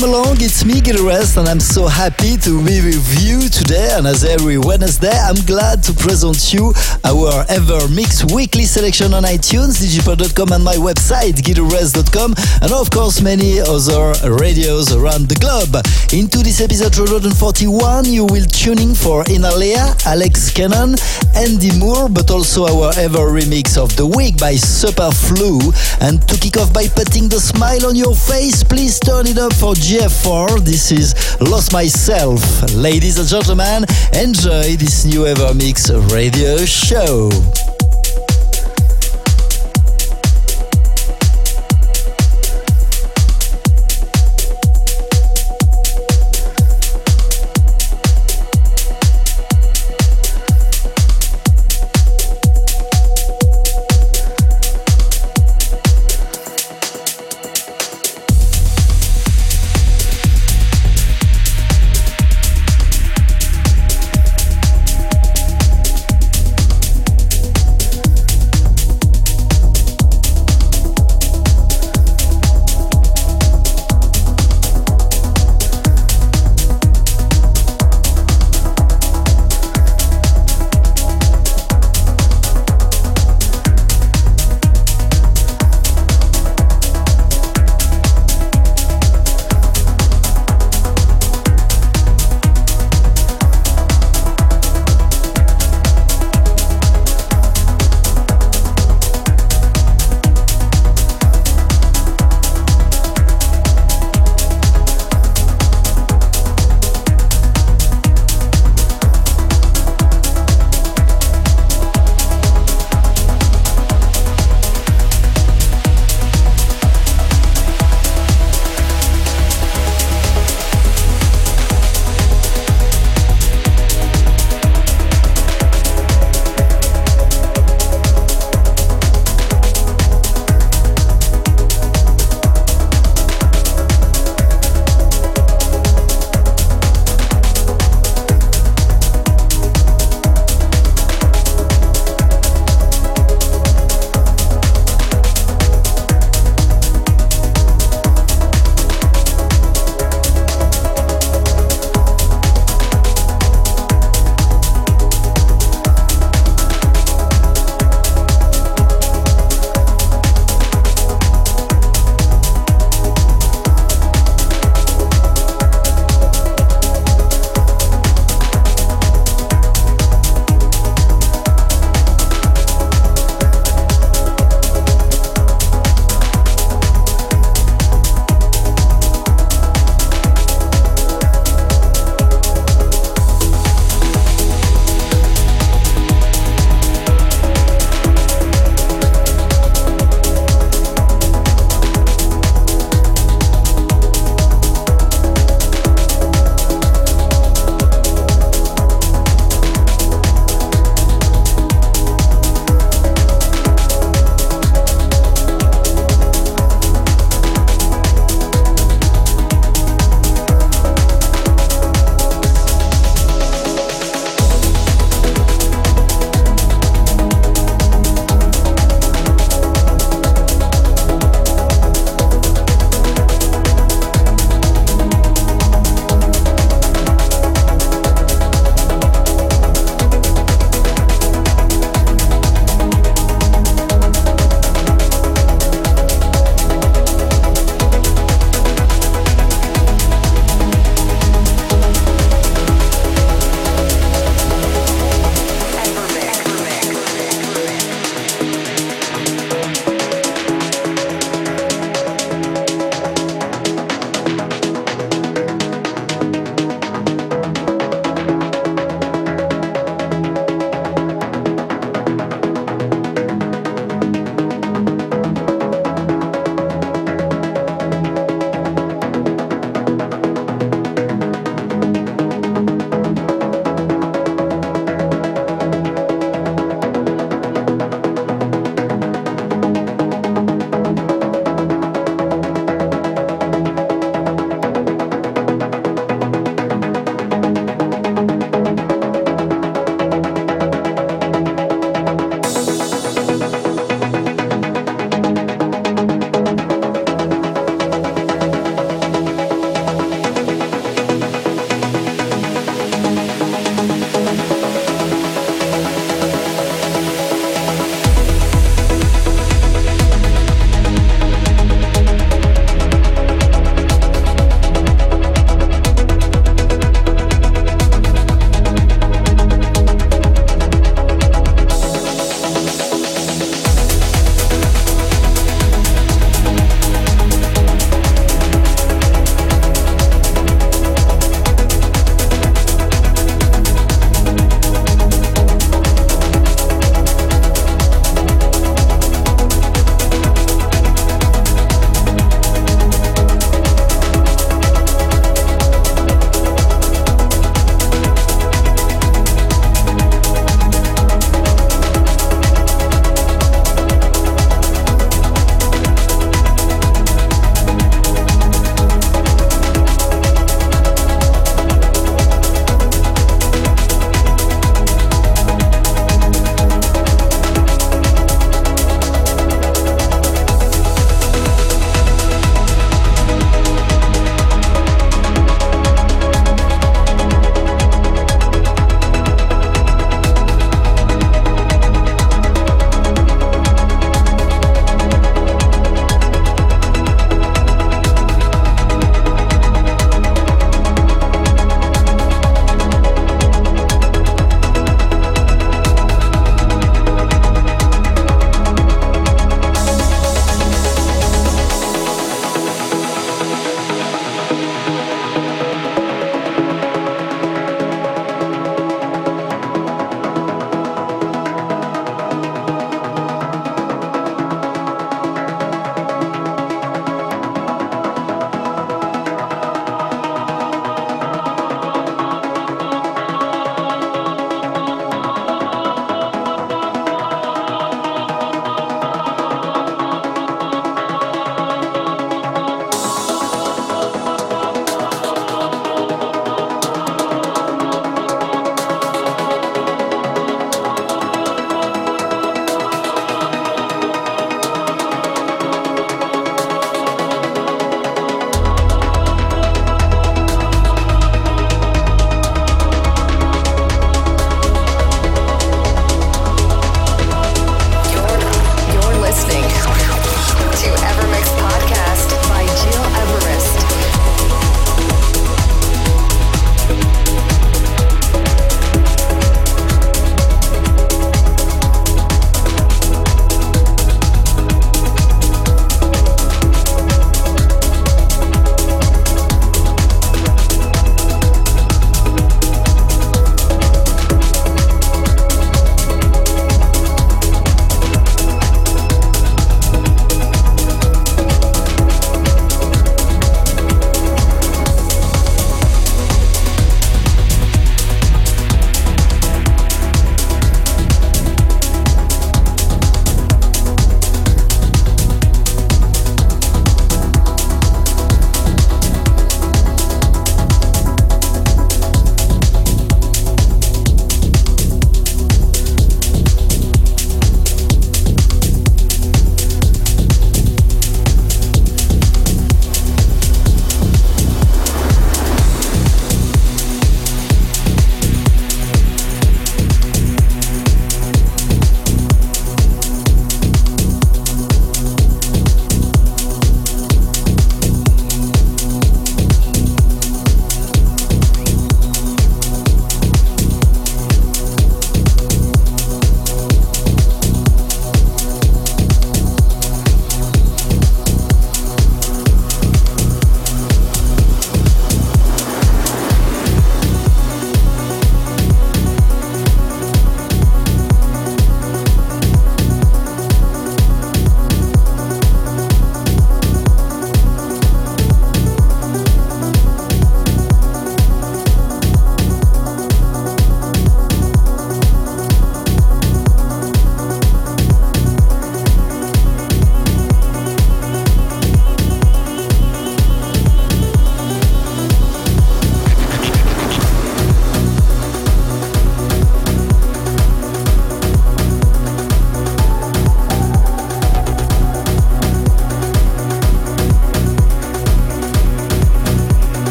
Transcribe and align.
welcome 0.00 0.14
along. 0.14 0.47
Me, 0.68 0.82
Everest, 0.84 1.38
and 1.38 1.48
I'm 1.48 1.60
so 1.60 1.86
happy 1.86 2.36
to 2.44 2.62
be 2.62 2.84
with 2.84 3.24
you 3.24 3.48
today. 3.48 3.88
And 3.92 4.06
as 4.06 4.22
every 4.22 4.58
Wednesday, 4.58 5.16
I'm 5.16 5.40
glad 5.46 5.82
to 5.84 5.94
present 5.94 6.52
you 6.52 6.74
our 7.08 7.44
EverMix 7.48 8.34
weekly 8.34 8.64
selection 8.64 9.14
on 9.14 9.22
iTunes, 9.22 9.80
digipod.com, 9.80 10.52
and 10.52 10.62
my 10.62 10.74
website, 10.74 11.40
gileverest.com, 11.40 12.34
and 12.60 12.72
of 12.72 12.90
course, 12.90 13.22
many 13.22 13.60
other 13.60 14.12
radios 14.36 14.92
around 14.92 15.28
the 15.28 15.36
globe. 15.40 15.72
Into 16.12 16.44
this 16.44 16.60
episode 16.60 16.92
241, 16.92 18.04
you 18.04 18.26
will 18.26 18.44
tune 18.44 18.78
in 18.78 18.94
for 18.94 19.24
Innellea, 19.24 19.96
Alex 20.04 20.50
Cannon, 20.52 20.96
Andy 21.34 21.72
Moore, 21.78 22.10
but 22.10 22.30
also 22.30 22.66
our 22.68 22.92
Ever 22.98 23.32
Remix 23.32 23.78
of 23.78 23.96
the 23.96 24.06
week 24.06 24.36
by 24.36 24.52
Superflu. 24.52 25.72
And 26.02 26.20
to 26.28 26.38
kick 26.38 26.58
off 26.58 26.74
by 26.74 26.88
putting 26.88 27.30
the 27.30 27.40
smile 27.40 27.86
on 27.86 27.96
your 27.96 28.14
face, 28.14 28.62
please 28.62 29.00
turn 29.00 29.26
it 29.26 29.38
up 29.38 29.54
for 29.54 29.72
GF4. 29.72 30.57
This 30.60 30.90
is 30.90 31.40
Lost 31.40 31.72
Myself. 31.72 32.42
Ladies 32.74 33.18
and 33.18 33.28
gentlemen, 33.28 33.84
enjoy 34.12 34.76
this 34.76 35.04
new 35.04 35.20
EverMix 35.20 36.12
radio 36.12 36.56
show. 36.64 37.28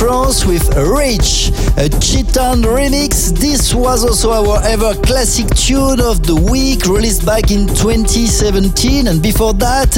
France 0.00 0.46
with 0.46 0.74
a 0.78 0.82
Rich, 0.82 1.52
a 1.76 1.88
Chitan 2.00 2.62
remix. 2.62 3.30
This 3.30 3.74
was 3.74 4.04
also 4.04 4.32
our 4.32 4.62
ever 4.64 4.94
classic 5.02 5.46
tune 5.54 6.00
of 6.00 6.26
the 6.26 6.34
week, 6.34 6.86
released 6.86 7.24
back 7.24 7.50
in 7.50 7.66
2017. 7.66 9.06
And 9.06 9.22
before 9.22 9.54
that, 9.54 9.88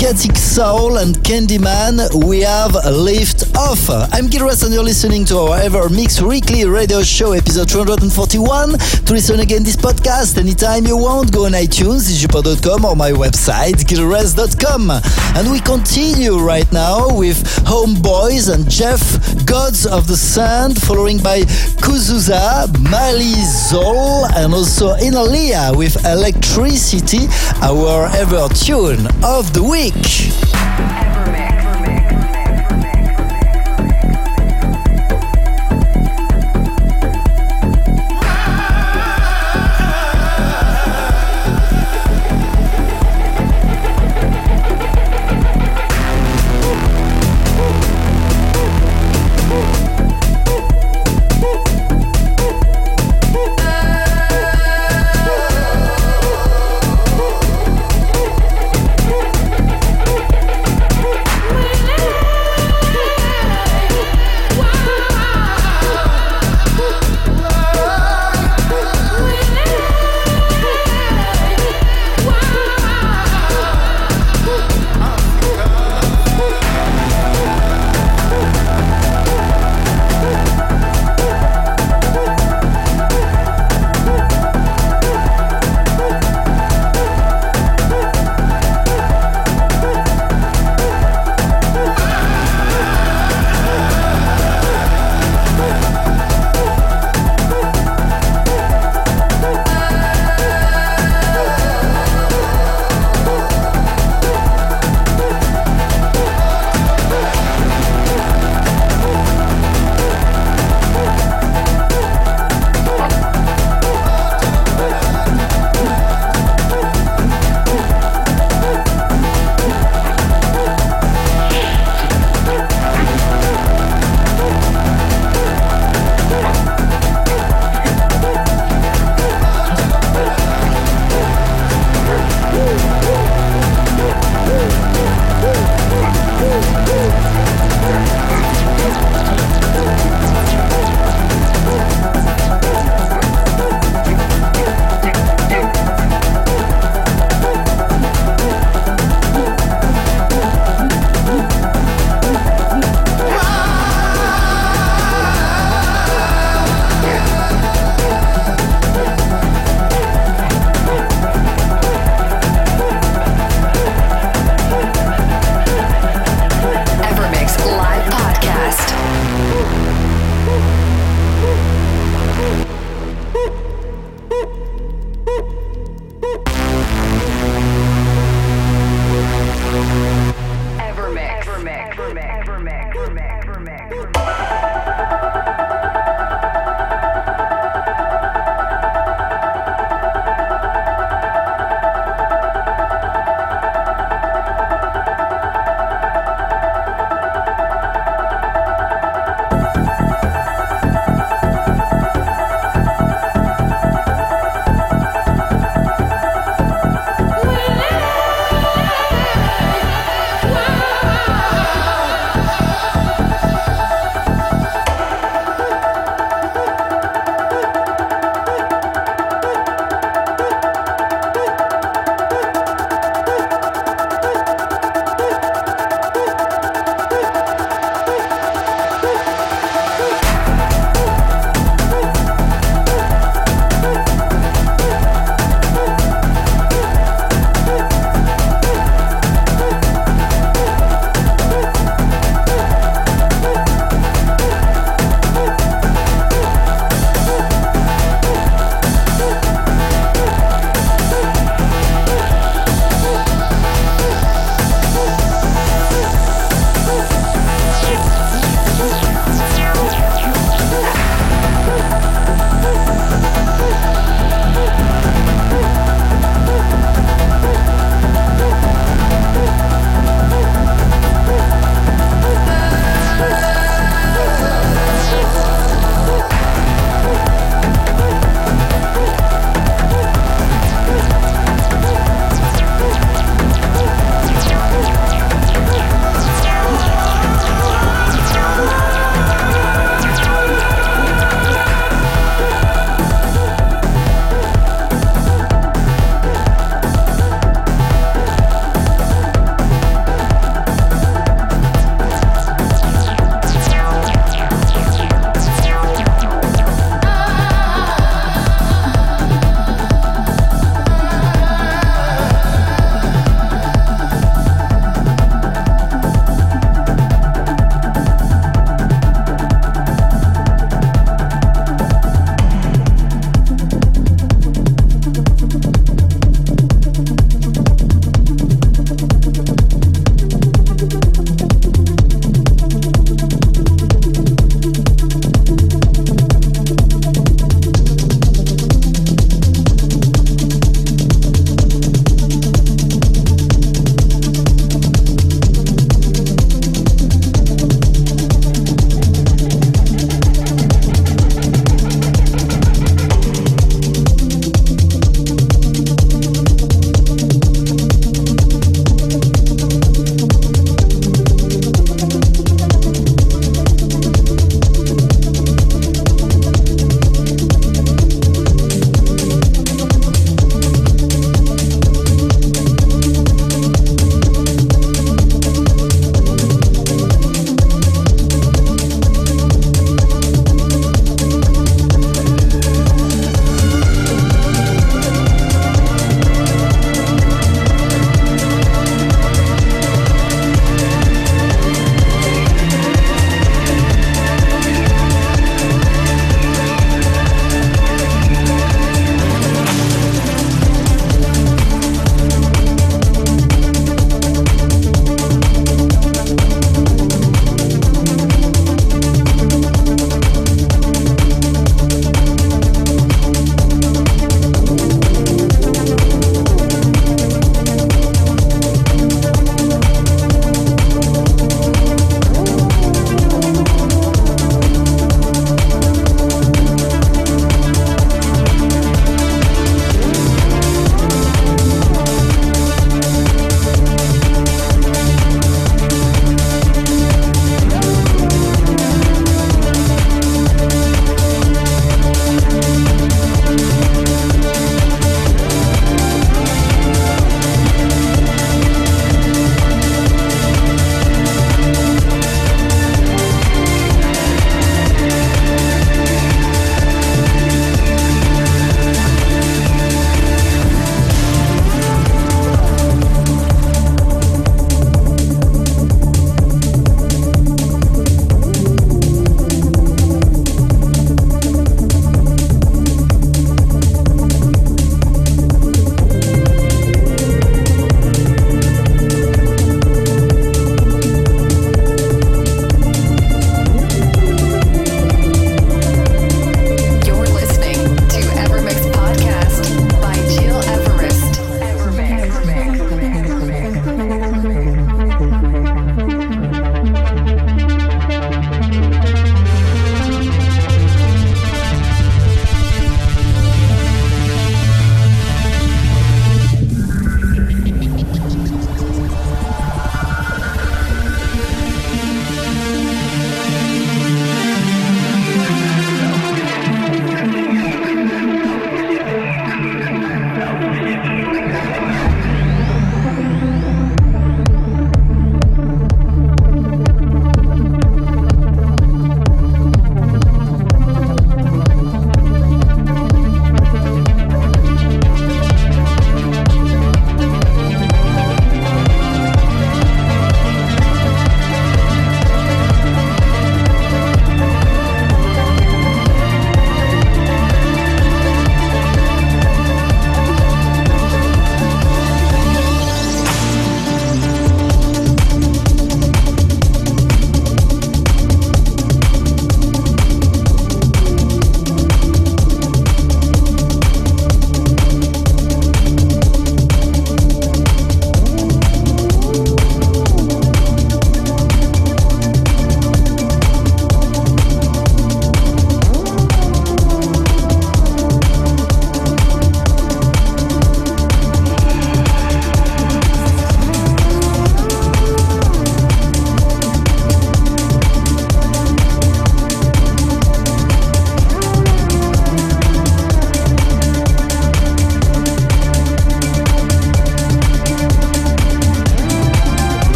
Katic 0.00 0.36
Soul 0.36 0.98
and 0.98 1.16
Candyman, 1.16 2.24
we 2.24 2.40
have 2.40 2.74
Lift 2.86 3.56
Off. 3.56 3.90
I'm 4.12 4.28
Gil 4.28 4.42
Everest 4.42 4.64
and 4.64 4.72
you're 4.72 4.82
listening 4.82 5.24
to 5.26 5.38
our 5.38 5.58
ever 5.60 5.88
mix 5.88 6.22
weekly 6.22 6.64
radio 6.64 7.02
show, 7.02 7.32
episode 7.32 7.68
241. 7.68 8.78
To 8.78 9.12
listen 9.12 9.40
again 9.40 9.62
this 9.62 9.76
podcast 9.76 10.38
anytime 10.38 10.86
you 10.86 10.96
want, 10.96 11.32
go 11.32 11.46
on 11.46 11.52
iTunes, 11.52 12.08
digipod.com 12.10 12.84
or 12.84 12.96
my 12.96 13.12
website, 13.12 13.84
gileverest.com. 13.84 14.90
And 15.36 15.50
we 15.52 15.60
continue 15.60 16.38
right 16.38 16.70
now 16.72 17.14
with 17.14 17.42
Homeboys 17.66 18.52
and 18.52 18.70
Jeff, 18.70 19.00
Gods 19.44 19.86
of 19.86 20.06
the 20.06 20.16
Sand, 20.16 20.80
following 20.80 21.09
by 21.18 21.40
Kuzuza, 21.82 22.66
Mali 22.90 23.34
Zol, 23.42 24.30
and 24.36 24.54
also 24.54 24.94
Innellea 24.96 25.76
with 25.76 26.04
Electricity, 26.04 27.26
our 27.62 28.06
ever 28.14 28.48
tune 28.54 29.06
of 29.24 29.52
the 29.52 29.62
week. 29.62 31.09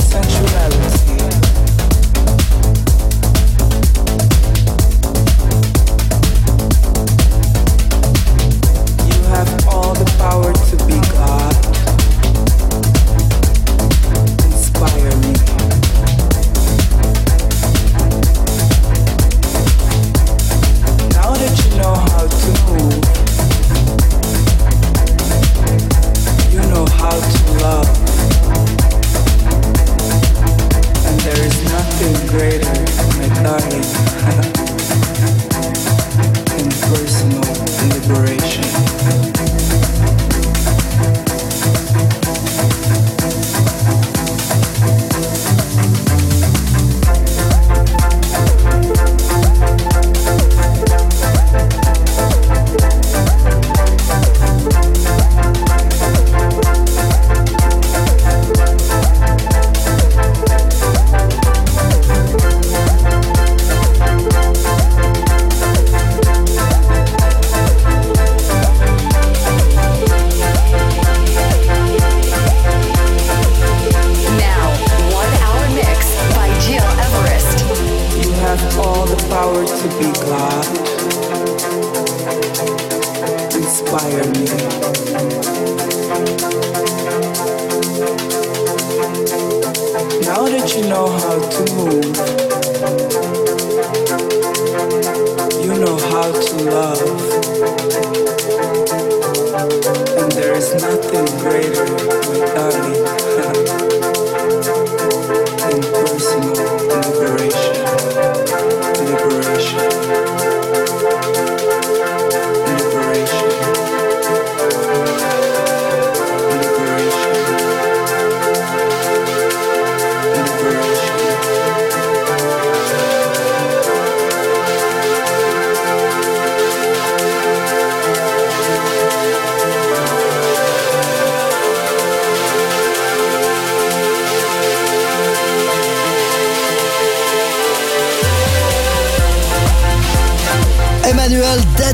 sensual 0.00 0.57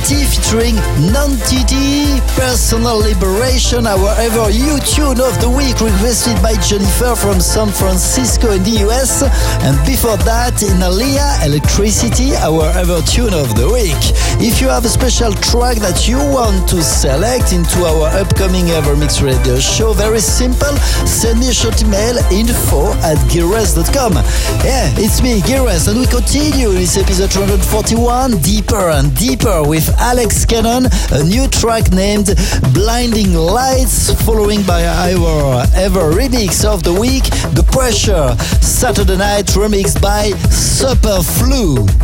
Emmanuel 0.05 0.27
featuring 0.45 0.77
Non-TD, 1.13 2.21
Personal 2.37 2.99
Liberation, 2.99 3.87
our 3.87 4.11
ever 4.19 4.51
you 4.51 4.79
tune 4.81 5.21
of 5.21 5.41
the 5.41 5.49
week 5.49 5.81
requested 5.81 6.41
by 6.43 6.55
Jennifer 6.63 7.15
from 7.17 7.41
San 7.41 7.69
Francisco 7.69 8.53
in 8.53 8.63
the 8.63 8.85
US. 8.87 9.23
And 9.63 9.77
before 9.87 10.17
that, 10.25 10.55
Innellea, 10.55 11.47
Electricity, 11.47 12.35
our 12.37 12.69
ever 12.77 13.01
tune 13.03 13.35
of 13.35 13.55
the 13.57 13.67
week. 13.67 13.99
If 14.41 14.61
you 14.61 14.69
have 14.69 14.85
a 14.85 14.89
special 14.89 15.33
track 15.33 15.79
that 15.79 16.09
you 16.09 16.19
want 16.19 16.69
to 16.71 16.83
select 16.83 17.53
into 17.53 17.85
our 17.85 18.09
upcoming 18.19 18.67
EverMix 18.67 19.23
radio 19.23 19.59
show, 19.59 19.93
very 19.93 20.21
simple, 20.21 20.77
send 21.07 21.41
me 21.41 21.49
a 21.49 21.55
short 21.55 21.81
email 21.83 22.17
info 22.31 22.93
at 23.03 23.19
gileverest.com. 23.31 24.15
Yeah, 24.65 24.91
it's 24.99 25.23
me, 25.23 25.41
Gil 25.43 25.65
Everest, 25.65 25.89
and 25.89 25.99
we 25.99 26.07
continue 26.07 26.71
this 26.73 26.97
episode 26.97 27.31
241 27.31 28.39
deeper 28.39 28.91
and 28.91 29.15
deeper 29.17 29.63
with 29.63 29.94
Alex 29.99 30.45
Cannon, 30.45 30.87
a 31.13 31.23
new 31.25 31.49
track 31.49 31.91
named 31.91 32.35
Blinding 32.73 33.35
Lights, 33.35 34.13
following 34.25 34.63
by 34.63 34.85
our 34.87 35.65
ever 35.75 36.13
remix 36.13 36.65
of 36.65 36.83
the 36.83 36.93
week, 36.93 37.25
The 37.55 37.65
Pressure, 37.73 38.37
Saturday 38.61 39.17
Night 39.17 39.47
remixed 39.47 40.01
by 40.01 40.31
Superflu. 40.51 42.04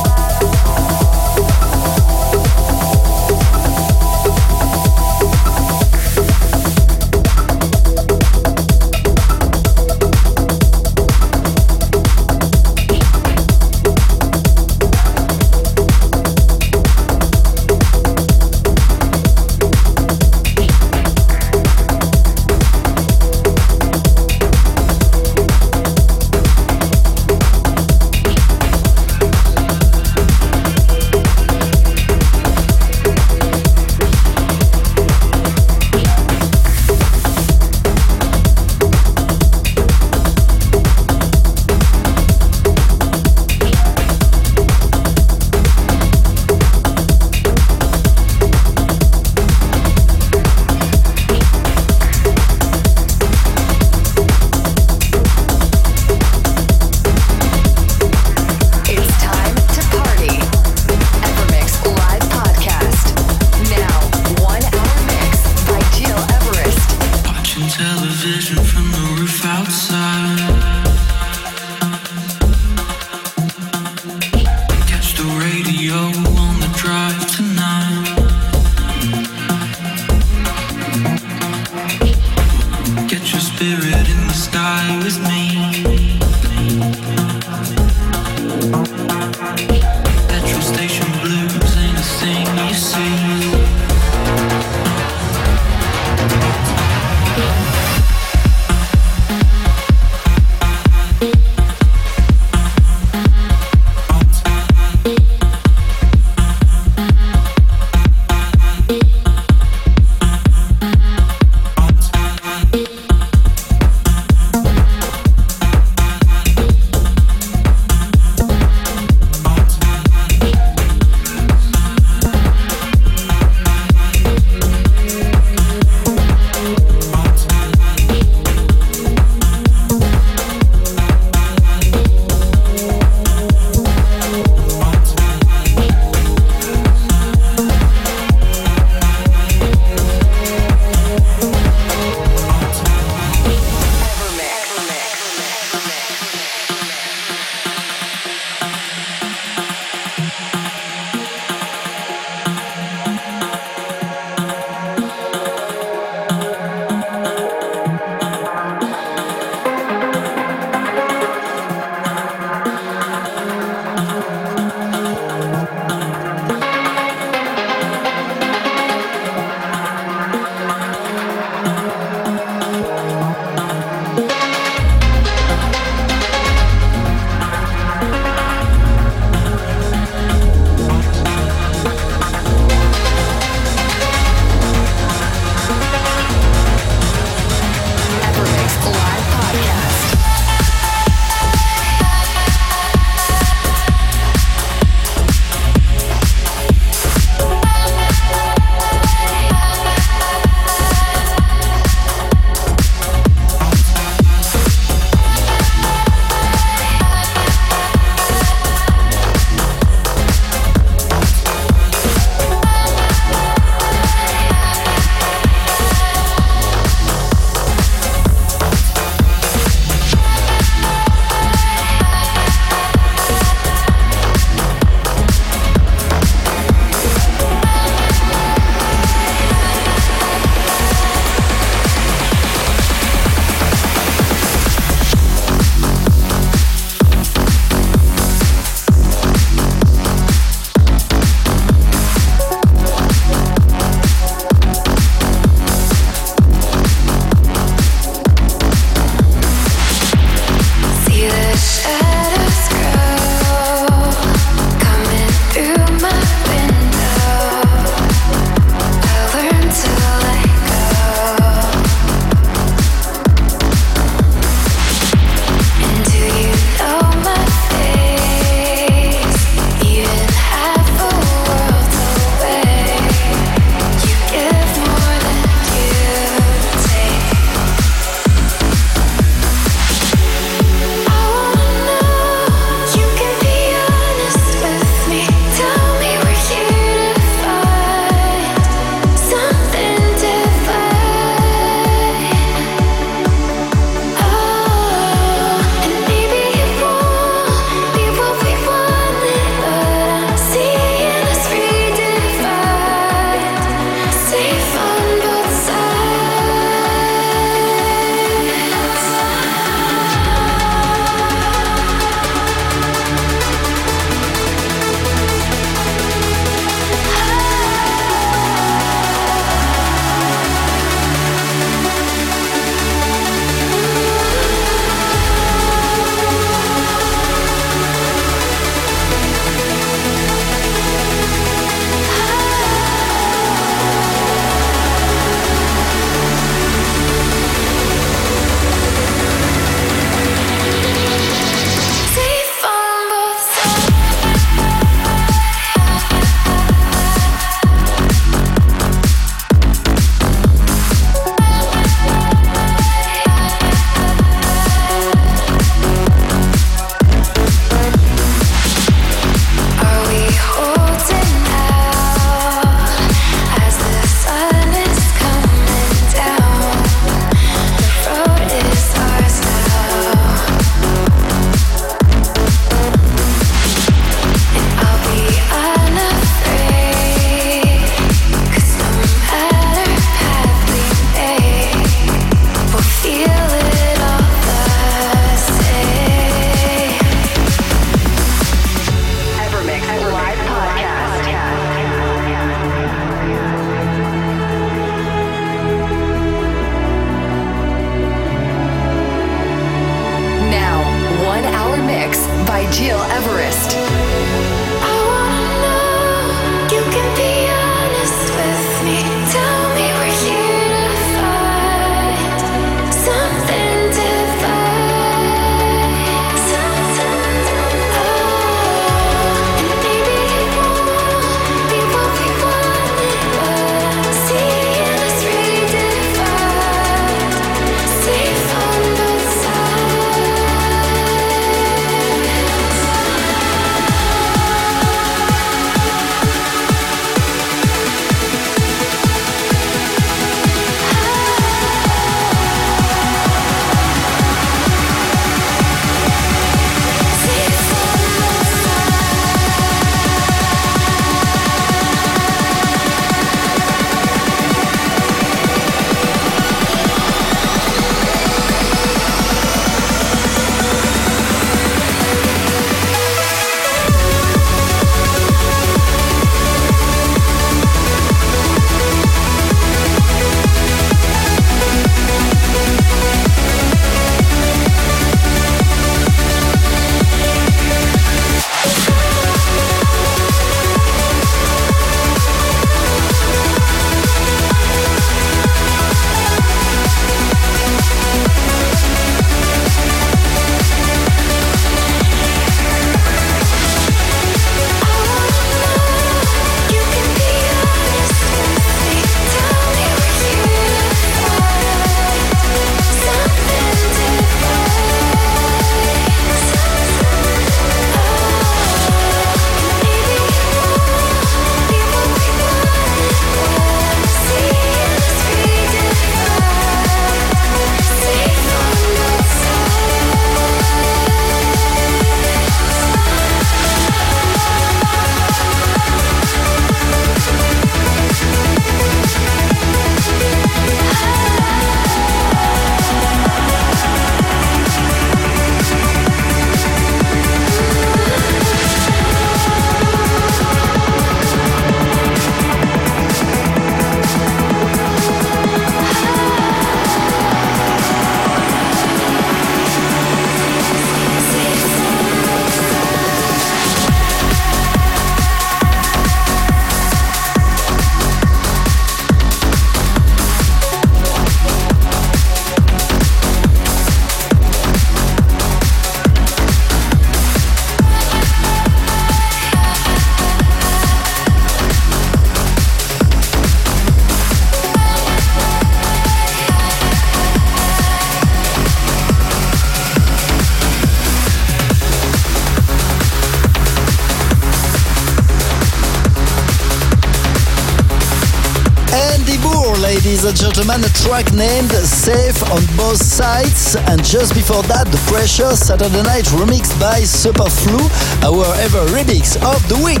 and 590.32 590.54
gentlemen, 590.54 590.80
a 590.84 590.92
track 591.04 591.26
named 591.34 591.72
Safe 591.72 592.40
on 592.52 592.62
Both 592.76 593.02
Sides. 593.02 593.76
And 593.90 594.02
just 594.04 594.34
before 594.34 594.62
that, 594.64 594.86
The 594.88 595.00
Pressure 595.10 595.52
Saturday 595.56 596.02
Night 596.04 596.24
remixed 596.32 596.78
by 596.80 597.04
Superflu, 597.04 597.80
our 598.24 598.46
ever 598.62 598.80
remix 598.94 599.36
of 599.42 599.60
the 599.68 599.76
week. 599.84 600.00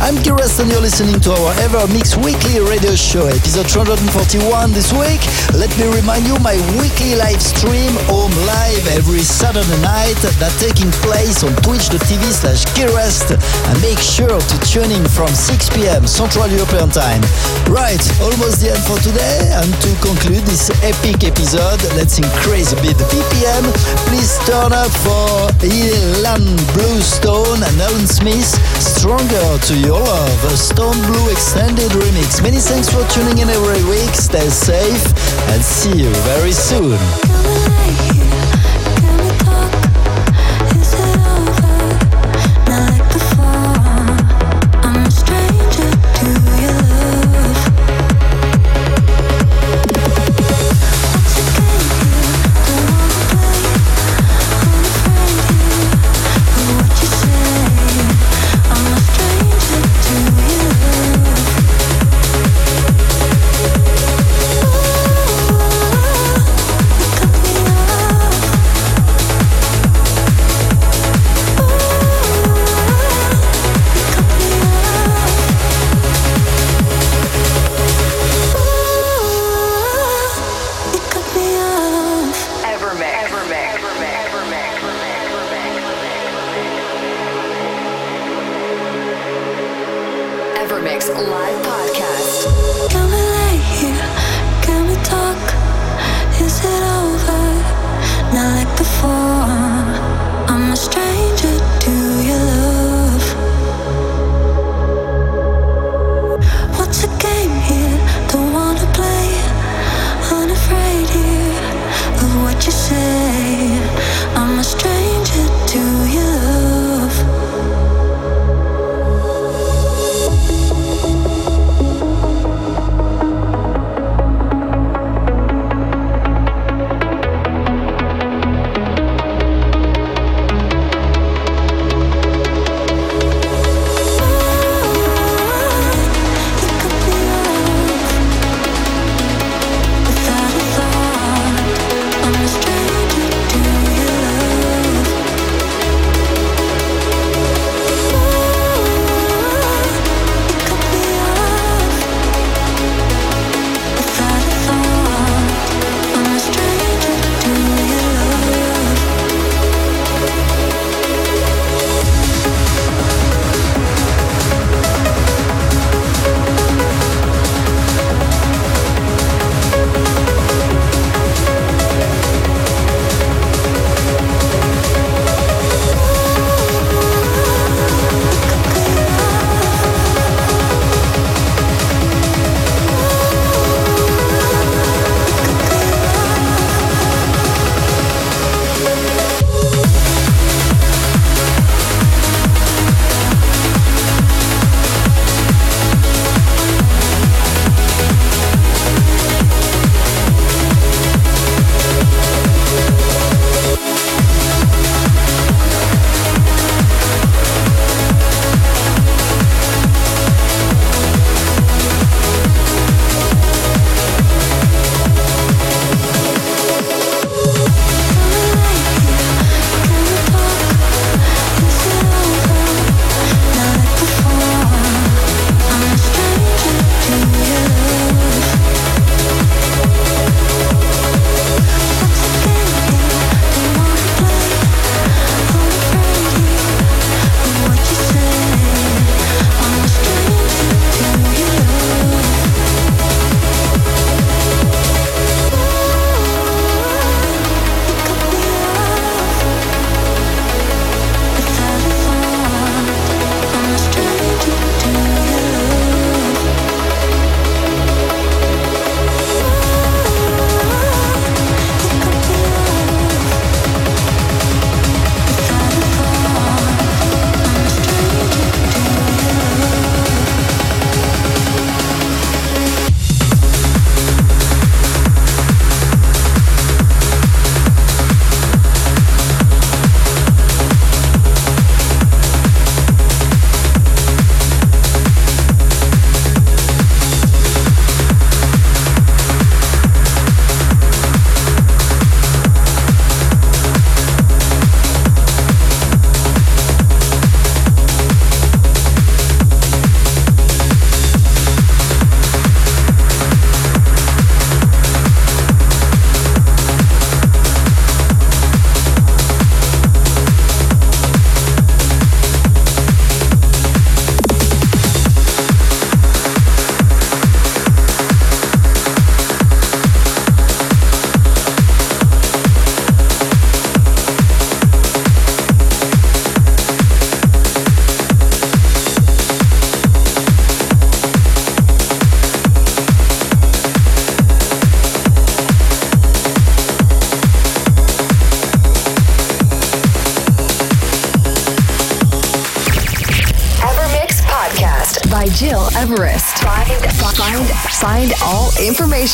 I'm 0.00 0.16
Gil 0.22 0.36
Everest 0.36 0.60
and 0.60 0.68
you're 0.70 0.84
listening 0.84 1.18
to 1.24 1.32
our 1.32 1.52
EverMix 1.66 2.16
Weekly 2.20 2.60
Radio 2.60 2.94
Show, 2.94 3.26
episode 3.26 3.68
241 3.68 4.72
this 4.72 4.92
week. 4.92 5.20
Let 5.56 5.72
me 5.80 5.88
remind 5.92 6.28
you 6.28 6.36
my 6.40 6.56
weekly 6.76 7.16
live 7.16 7.40
stream, 7.40 7.92
Home 8.12 8.32
Live, 8.44 8.84
every 8.96 9.24
Saturday 9.24 9.80
night, 9.80 10.20
that 10.40 10.52
taking 10.60 10.92
place 11.04 11.42
on 11.44 11.56
twitch.tv 11.64 12.22
slash 12.32 12.64
Girest. 12.76 13.32
And 13.32 13.76
make 13.80 14.00
sure 14.00 14.40
to 14.40 14.56
tune 14.68 14.92
in 14.92 15.04
from 15.08 15.28
6 15.32 15.72
p.m. 15.72 16.06
Central 16.06 16.48
European 16.48 16.88
Time. 16.92 17.20
Right, 17.68 18.00
almost 18.20 18.60
the 18.60 18.76
end 18.76 18.84
for 18.84 19.00
today. 19.00 19.65
To 19.66 19.96
conclude 20.00 20.46
this 20.46 20.70
epic 20.84 21.24
episode, 21.24 21.82
let's 21.98 22.18
increase 22.18 22.70
a 22.72 22.76
bit 22.76 22.96
the 22.98 23.04
BPM. 23.10 23.64
Please 24.06 24.38
turn 24.46 24.72
up 24.72 24.92
for 25.02 25.50
Ilan 25.58 26.46
Bluestone 26.72 27.60
and 27.66 27.80
Alan 27.80 28.06
Smith, 28.06 28.46
Stronger 28.80 29.58
to 29.66 29.74
Your 29.80 29.98
Love, 29.98 30.56
Stone 30.56 31.02
Blue 31.06 31.30
extended 31.30 31.90
remix. 31.90 32.40
Many 32.44 32.58
thanks 32.58 32.88
for 32.88 33.02
tuning 33.10 33.38
in 33.38 33.48
every 33.48 33.82
week. 33.90 34.14
Stay 34.14 34.48
safe 34.48 35.04
and 35.50 35.60
see 35.60 35.98
you 35.98 36.10
very 36.30 36.52
soon. 36.52 37.55